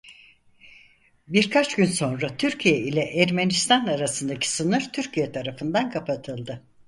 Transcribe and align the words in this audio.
Birkaç 1.27 1.75
gün 1.75 1.85
sonra 1.85 2.37
Türkiye 2.37 2.77
ile 2.79 3.01
Ermenistan 3.01 3.85
arasındaki 3.85 4.49
sınır 4.49 4.89
Türkiye 4.93 5.31
tarafından 5.31 5.91
kapatıldı. 5.91 6.63